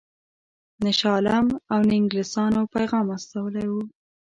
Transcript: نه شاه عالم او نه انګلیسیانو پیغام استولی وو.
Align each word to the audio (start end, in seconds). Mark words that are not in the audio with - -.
نه 0.83 0.91
شاه 0.99 1.13
عالم 1.15 1.47
او 1.71 1.79
نه 1.87 1.93
انګلیسیانو 1.99 2.61
پیغام 2.75 3.05
استولی 3.15 3.67
وو. 3.69 3.83